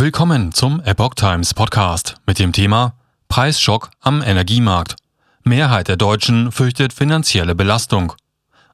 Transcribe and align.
Willkommen 0.00 0.52
zum 0.52 0.80
Epoch 0.84 1.14
Times 1.16 1.54
Podcast 1.54 2.14
mit 2.24 2.38
dem 2.38 2.52
Thema 2.52 2.92
Preisschock 3.28 3.90
am 4.00 4.22
Energiemarkt. 4.22 4.94
Mehrheit 5.42 5.88
der 5.88 5.96
Deutschen 5.96 6.52
fürchtet 6.52 6.92
finanzielle 6.92 7.56
Belastung. 7.56 8.12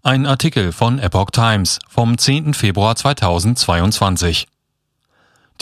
Ein 0.03 0.27
Artikel 0.27 0.71
von 0.71 0.99
Epoch 0.99 1.31
Times 1.31 1.79
vom 1.89 2.19
10. 2.19 2.53
Februar 2.53 2.95
2022. 2.95 4.47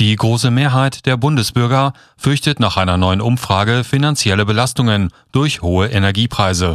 Die 0.00 0.16
große 0.16 0.50
Mehrheit 0.50 1.06
der 1.06 1.16
Bundesbürger 1.16 1.92
fürchtet 2.16 2.58
nach 2.58 2.76
einer 2.76 2.96
neuen 2.96 3.20
Umfrage 3.20 3.84
finanzielle 3.84 4.44
Belastungen 4.44 5.10
durch 5.30 5.62
hohe 5.62 5.86
Energiepreise. 5.86 6.74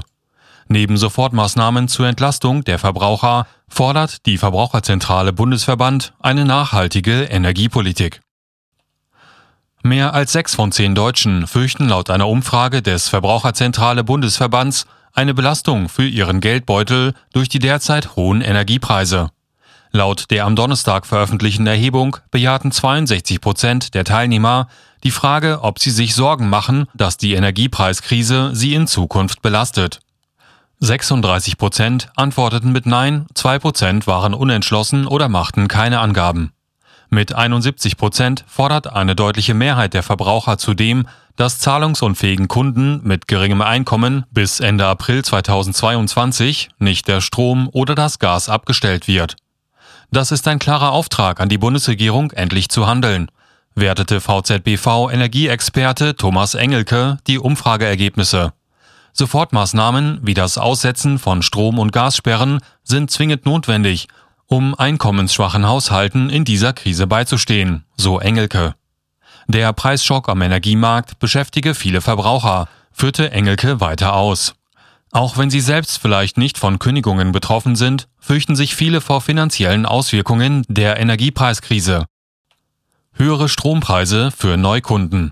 Neben 0.69 0.95
Sofortmaßnahmen 0.95 1.89
zur 1.89 2.07
Entlastung 2.07 2.63
der 2.63 2.79
Verbraucher 2.79 3.47
fordert 3.67 4.25
die 4.25 4.37
Verbraucherzentrale 4.37 5.33
Bundesverband 5.33 6.13
eine 6.21 6.45
nachhaltige 6.45 7.23
Energiepolitik. 7.23 8.21
Mehr 9.83 10.13
als 10.13 10.31
sechs 10.31 10.55
von 10.55 10.71
zehn 10.71 10.95
Deutschen 10.95 11.47
fürchten 11.47 11.87
laut 11.87 12.09
einer 12.09 12.27
Umfrage 12.27 12.81
des 12.81 13.09
Verbraucherzentrale 13.09 14.03
Bundesverbands 14.03 14.85
eine 15.13 15.33
Belastung 15.33 15.89
für 15.89 16.07
ihren 16.07 16.41
Geldbeutel 16.41 17.13
durch 17.33 17.49
die 17.49 17.59
derzeit 17.59 18.15
hohen 18.15 18.41
Energiepreise. 18.41 19.29
Laut 19.91 20.29
der 20.31 20.45
am 20.45 20.55
Donnerstag 20.55 21.05
veröffentlichten 21.05 21.65
Erhebung 21.65 22.17
bejahten 22.29 22.71
62 22.71 23.39
Prozent 23.39 23.93
der 23.93 24.03
Teilnehmer 24.03 24.67
die 25.03 25.11
Frage, 25.11 25.59
ob 25.61 25.79
sie 25.79 25.91
sich 25.91 26.13
Sorgen 26.13 26.49
machen, 26.49 26.87
dass 26.93 27.17
die 27.17 27.33
Energiepreiskrise 27.33 28.51
sie 28.53 28.73
in 28.73 28.87
Zukunft 28.87 29.41
belastet. 29.41 29.99
36 30.79 31.57
Prozent 31.57 32.09
antworteten 32.15 32.71
mit 32.71 32.85
Nein, 32.85 33.25
2 33.33 33.59
Prozent 33.59 34.07
waren 34.07 34.33
unentschlossen 34.33 35.07
oder 35.07 35.29
machten 35.29 35.67
keine 35.67 35.99
Angaben. 35.99 36.51
Mit 37.09 37.33
71 37.33 37.97
Prozent 37.97 38.43
fordert 38.47 38.91
eine 38.91 39.15
deutliche 39.15 39.53
Mehrheit 39.53 39.93
der 39.93 40.03
Verbraucher 40.03 40.57
zudem, 40.57 41.07
dass 41.37 41.59
zahlungsunfähigen 41.59 42.47
Kunden 42.47 42.99
mit 43.03 43.27
geringem 43.27 43.61
Einkommen 43.61 44.25
bis 44.31 44.59
Ende 44.59 44.85
April 44.85 45.23
2022 45.23 46.69
nicht 46.79 47.07
der 47.07 47.21
Strom 47.21 47.69
oder 47.71 47.95
das 47.95 48.19
Gas 48.19 48.49
abgestellt 48.49 49.07
wird. 49.07 49.35
Das 50.11 50.31
ist 50.31 50.47
ein 50.47 50.59
klarer 50.59 50.91
Auftrag 50.91 51.39
an 51.39 51.49
die 51.49 51.57
Bundesregierung, 51.57 52.31
endlich 52.31 52.69
zu 52.69 52.87
handeln, 52.87 53.29
wertete 53.75 54.19
VZBV 54.19 55.09
Energieexperte 55.11 56.15
Thomas 56.15 56.55
Engelke 56.55 57.19
die 57.27 57.39
Umfrageergebnisse. 57.39 58.53
Sofortmaßnahmen 59.13 60.19
wie 60.23 60.33
das 60.33 60.57
Aussetzen 60.57 61.19
von 61.19 61.41
Strom- 61.41 61.79
und 61.79 61.91
Gassperren 61.91 62.59
sind 62.83 63.11
zwingend 63.11 63.45
notwendig, 63.45 64.07
um 64.47 64.75
einkommensschwachen 64.75 65.67
Haushalten 65.67 66.29
in 66.29 66.45
dieser 66.45 66.73
Krise 66.73 67.05
beizustehen, 67.05 67.83
so 67.97 68.19
Engelke. 68.19 68.75
Der 69.47 69.71
Preisschock 69.73 70.29
am 70.29 70.41
Energiemarkt 70.41 71.19
beschäftige 71.19 71.75
viele 71.75 72.01
Verbraucher, 72.01 72.67
führte 72.91 73.31
Engelke 73.31 73.79
weiter 73.79 74.13
aus. 74.13 74.55
Auch 75.11 75.37
wenn 75.37 75.49
sie 75.49 75.61
selbst 75.61 75.99
vielleicht 75.99 76.37
nicht 76.37 76.57
von 76.57 76.79
Kündigungen 76.79 77.31
betroffen 77.31 77.75
sind, 77.75 78.07
fürchten 78.19 78.55
sich 78.55 78.75
viele 78.75 79.01
vor 79.01 79.21
finanziellen 79.21 79.85
Auswirkungen 79.85 80.63
der 80.67 80.99
Energiepreiskrise. 80.99 82.05
Höhere 83.13 83.49
Strompreise 83.49 84.31
für 84.31 84.57
Neukunden. 84.57 85.31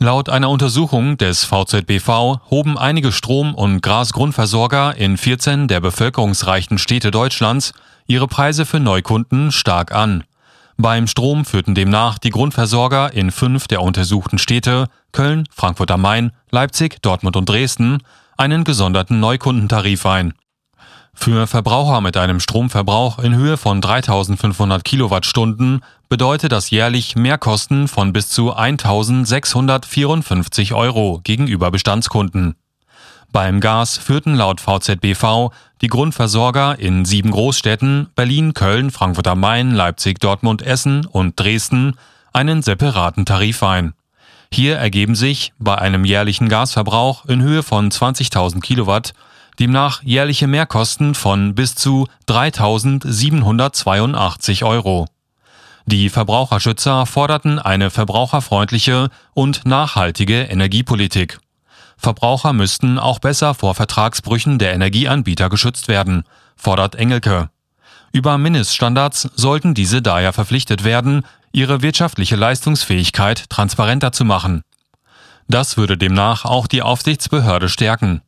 Laut 0.00 0.28
einer 0.28 0.50
Untersuchung 0.50 1.16
des 1.18 1.44
VZBV 1.44 2.40
hoben 2.50 2.78
einige 2.78 3.10
Strom- 3.10 3.54
und 3.54 3.80
Gasgrundversorger 3.80 4.96
in 4.96 5.16
14 5.16 5.66
der 5.66 5.80
bevölkerungsreichen 5.80 6.78
Städte 6.78 7.10
Deutschlands 7.10 7.72
ihre 8.08 8.26
Preise 8.26 8.66
für 8.66 8.80
Neukunden 8.80 9.52
stark 9.52 9.94
an. 9.94 10.24
Beim 10.76 11.06
Strom 11.06 11.44
führten 11.44 11.74
demnach 11.74 12.18
die 12.18 12.30
Grundversorger 12.30 13.12
in 13.12 13.30
fünf 13.30 13.68
der 13.68 13.82
untersuchten 13.82 14.38
Städte 14.38 14.88
Köln, 15.12 15.44
Frankfurt 15.54 15.90
am 15.90 16.02
Main, 16.02 16.32
Leipzig, 16.50 17.02
Dortmund 17.02 17.36
und 17.36 17.48
Dresden 17.48 17.98
einen 18.36 18.64
gesonderten 18.64 19.20
Neukundentarif 19.20 20.06
ein. 20.06 20.34
Für 21.14 21.48
Verbraucher 21.48 22.00
mit 22.00 22.16
einem 22.16 22.38
Stromverbrauch 22.38 23.18
in 23.18 23.34
Höhe 23.34 23.56
von 23.56 23.80
3500 23.80 24.84
Kilowattstunden 24.84 25.82
bedeutet 26.08 26.52
das 26.52 26.70
jährlich 26.70 27.16
Mehrkosten 27.16 27.88
von 27.88 28.12
bis 28.12 28.28
zu 28.28 28.54
1654 28.54 30.74
Euro 30.74 31.20
gegenüber 31.24 31.72
Bestandskunden. 31.72 32.54
Beim 33.30 33.60
Gas 33.60 33.98
führten 33.98 34.34
laut 34.34 34.60
VZBV 34.60 35.50
die 35.82 35.88
Grundversorger 35.88 36.78
in 36.78 37.04
sieben 37.04 37.30
Großstädten 37.30 38.08
Berlin, 38.14 38.54
Köln, 38.54 38.90
Frankfurt 38.90 39.28
am 39.28 39.40
Main, 39.40 39.72
Leipzig, 39.72 40.18
Dortmund, 40.18 40.62
Essen 40.62 41.04
und 41.04 41.38
Dresden 41.38 41.94
einen 42.32 42.62
separaten 42.62 43.26
Tarif 43.26 43.62
ein. 43.62 43.92
Hier 44.50 44.76
ergeben 44.76 45.14
sich 45.14 45.52
bei 45.58 45.76
einem 45.76 46.06
jährlichen 46.06 46.48
Gasverbrauch 46.48 47.26
in 47.26 47.42
Höhe 47.42 47.62
von 47.62 47.90
20.000 47.90 48.60
Kilowatt 48.60 49.12
demnach 49.58 50.02
jährliche 50.02 50.46
Mehrkosten 50.46 51.14
von 51.14 51.54
bis 51.54 51.74
zu 51.74 52.06
3.782 52.28 54.64
Euro. 54.64 55.06
Die 55.86 56.08
Verbraucherschützer 56.10 57.06
forderten 57.06 57.58
eine 57.58 57.90
verbraucherfreundliche 57.90 59.08
und 59.34 59.66
nachhaltige 59.66 60.42
Energiepolitik. 60.42 61.40
Verbraucher 61.98 62.52
müssten 62.52 62.98
auch 62.98 63.18
besser 63.18 63.54
vor 63.54 63.74
Vertragsbrüchen 63.74 64.58
der 64.58 64.72
Energieanbieter 64.72 65.50
geschützt 65.50 65.88
werden, 65.88 66.22
fordert 66.56 66.94
Engelke. 66.94 67.50
Über 68.12 68.38
Mindeststandards 68.38 69.28
sollten 69.34 69.74
diese 69.74 70.00
daher 70.00 70.32
verpflichtet 70.32 70.84
werden, 70.84 71.26
ihre 71.52 71.82
wirtschaftliche 71.82 72.36
Leistungsfähigkeit 72.36 73.50
transparenter 73.50 74.12
zu 74.12 74.24
machen. 74.24 74.62
Das 75.48 75.76
würde 75.76 75.98
demnach 75.98 76.44
auch 76.44 76.66
die 76.66 76.82
Aufsichtsbehörde 76.82 77.68
stärken. 77.68 78.22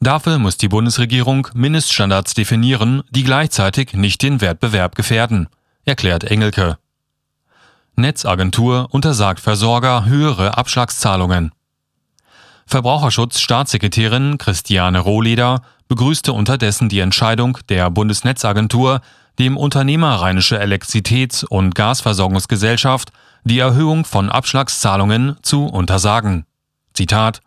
Dafür 0.00 0.38
muss 0.38 0.56
die 0.56 0.68
Bundesregierung 0.68 1.48
Mindeststandards 1.54 2.34
definieren, 2.34 3.02
die 3.10 3.24
gleichzeitig 3.24 3.94
nicht 3.94 4.22
den 4.22 4.40
Wettbewerb 4.40 4.94
gefährden, 4.94 5.48
erklärt 5.84 6.24
Engelke. 6.24 6.78
Netzagentur 7.96 8.86
untersagt 8.92 9.40
Versorger 9.40 10.04
höhere 10.04 10.56
Abschlagszahlungen. 10.56 11.50
Verbraucherschutzstaatssekretärin 12.68 14.36
Christiane 14.36 14.98
Rohleder 14.98 15.62
begrüßte 15.88 16.34
unterdessen 16.34 16.90
die 16.90 17.00
Entscheidung 17.00 17.56
der 17.70 17.88
Bundesnetzagentur, 17.88 19.00
dem 19.38 19.56
Unternehmer 19.56 20.16
Rheinische 20.16 20.60
Elektrizitäts- 20.60 21.46
und 21.46 21.74
Gasversorgungsgesellschaft 21.74 23.10
die 23.44 23.58
Erhöhung 23.58 24.04
von 24.04 24.28
Abschlagszahlungen 24.28 25.38
zu 25.40 25.64
untersagen. 25.64 26.44
Zitat 26.92 27.40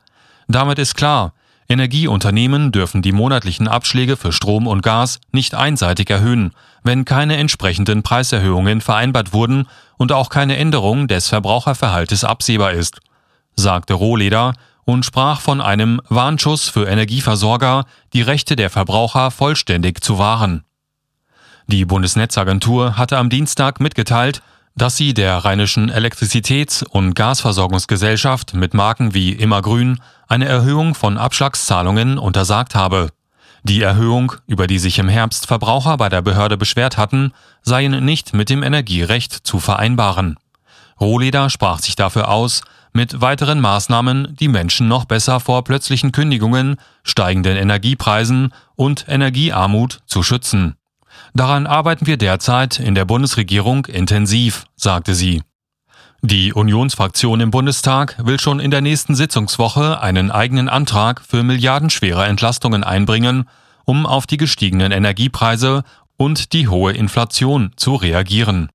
Damit 0.48 0.80
ist 0.80 0.96
klar, 0.96 1.34
Energieunternehmen 1.70 2.72
dürfen 2.72 3.04
die 3.04 3.12
monatlichen 3.12 3.68
Abschläge 3.68 4.18
für 4.18 4.32
Strom 4.32 4.66
und 4.66 4.82
Gas 4.82 5.20
nicht 5.32 5.54
einseitig 5.54 6.10
erhöhen, 6.10 6.52
wenn 6.84 7.06
keine 7.06 7.38
entsprechenden 7.38 8.02
Preiserhöhungen 8.02 8.82
vereinbart 8.82 9.34
wurden 9.34 9.68
und 9.98 10.12
auch 10.14 10.30
keine 10.30 10.58
Änderung 10.58 11.08
des 11.08 11.28
Verbraucherverhaltes 11.28 12.24
absehbar 12.24 12.72
ist, 12.72 13.02
sagte 13.56 13.94
Rohleder 13.94 14.54
und 14.86 15.06
sprach 15.06 15.42
von 15.42 15.62
einem 15.62 16.02
Warnschuss 16.10 16.70
für 16.70 16.88
Energieversorger, 16.88 17.86
die 18.14 18.22
Rechte 18.22 18.56
der 18.56 18.70
Verbraucher 18.70 19.32
vollständig 19.32 20.04
zu 20.04 20.18
wahren. 20.18 20.64
Die 21.68 21.86
Bundesnetzagentur 21.86 22.98
hatte 22.98 23.18
am 23.18 23.30
Dienstag 23.30 23.80
mitgeteilt, 23.80 24.42
dass 24.76 24.98
sie 24.98 25.14
der 25.14 25.38
Rheinischen 25.38 25.92
Elektrizitäts- 25.92 26.84
und 26.84 27.14
Gasversorgungsgesellschaft 27.14 28.54
mit 28.54 28.74
Marken 28.74 29.14
wie 29.14 29.32
Immergrün 29.32 30.00
eine 30.28 30.46
Erhöhung 30.46 30.96
von 30.96 31.18
Abschlagszahlungen 31.18 32.18
untersagt 32.18 32.76
habe. 32.76 33.10
Die 33.64 33.82
Erhöhung, 33.82 34.34
über 34.48 34.66
die 34.66 34.80
sich 34.80 34.98
im 34.98 35.08
Herbst 35.08 35.46
Verbraucher 35.46 35.98
bei 35.98 36.10
der 36.10 36.22
Behörde 36.22 36.58
beschwert 36.58 36.98
hatten, 36.98 37.32
seien 37.62 38.04
nicht 38.04 38.34
mit 38.34 38.50
dem 38.50 38.64
Energierecht 38.64 39.34
zu 39.34 39.60
vereinbaren. 39.60 40.38
Rohleder 41.00 41.50
sprach 41.50 41.80
sich 41.80 41.96
dafür 41.96 42.30
aus, 42.30 42.62
mit 42.94 43.22
weiteren 43.22 43.60
Maßnahmen 43.60 44.36
die 44.40 44.48
Menschen 44.48 44.88
noch 44.88 45.06
besser 45.06 45.40
vor 45.40 45.64
plötzlichen 45.64 46.12
Kündigungen, 46.12 46.76
steigenden 47.04 47.58
Energiepreisen 47.58 48.54
und 48.76 49.06
Energiearmut 49.08 50.02
zu 50.06 50.24
schützen. 50.24 50.76
Daran 51.34 51.68
arbeiten 51.68 52.08
wir 52.08 52.18
derzeit 52.18 52.80
in 52.80 52.96
der 52.96 53.06
Bundesregierung 53.06 53.86
intensiv, 53.86 54.66
sagte 54.76 55.16
sie. 55.16 55.44
Die 56.24 56.54
Unionsfraktion 56.54 57.40
im 57.40 57.50
Bundestag 57.50 58.16
will 58.24 58.40
schon 58.40 58.60
in 58.60 58.70
der 58.70 58.82
nächsten 58.82 59.16
Sitzungswoche 59.16 60.02
einen 60.02 60.30
eigenen 60.30 60.70
Antrag 60.70 61.22
für 61.28 61.42
milliardenschwere 61.42 62.26
Entlastungen 62.26 62.84
einbringen, 62.84 63.46
um 63.86 64.06
auf 64.06 64.28
die 64.28 64.38
gestiegenen 64.38 64.92
Energiepreise 64.92 65.84
und 66.18 66.54
die 66.54 66.68
hohe 66.68 66.92
Inflation 66.92 67.72
zu 67.76 67.96
reagieren. 67.96 68.70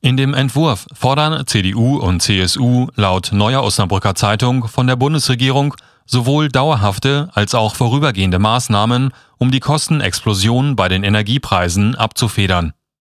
In 0.00 0.16
dem 0.16 0.32
Entwurf 0.32 0.86
fordern 0.92 1.44
CDU 1.46 1.98
und 1.98 2.22
CSU 2.22 2.86
laut 2.94 3.30
Neuer 3.32 3.64
Osnabrücker 3.64 4.14
Zeitung 4.14 4.68
von 4.68 4.86
der 4.86 4.94
Bundesregierung 4.94 5.74
sowohl 6.06 6.48
dauerhafte 6.48 7.30
als 7.34 7.54
auch 7.54 7.74
vorübergehende 7.74 8.38
Maßnahmen, 8.38 9.12
um 9.38 9.50
die 9.50 9.60
Kostenexplosion 9.60 10.76
bei 10.76 10.88
den 10.88 11.02
Energiepreisen 11.02 11.96
abzufedern. 11.96 12.74